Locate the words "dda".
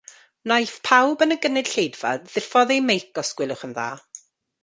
3.79-3.87